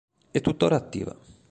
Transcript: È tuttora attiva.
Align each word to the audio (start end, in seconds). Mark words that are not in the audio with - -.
È 0.31 0.41
tuttora 0.41 0.77
attiva. 0.77 1.15